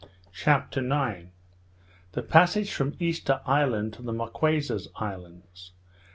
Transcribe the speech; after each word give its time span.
CHAPTER 0.33 0.79
IX. 0.79 1.27
_The 2.13 2.27
Passage 2.27 2.73
from 2.73 2.95
Easter 2.99 3.41
Island 3.45 3.93
to 3.93 4.01
the 4.01 4.11
Marquesas 4.11 4.87
Islands. 4.95 5.73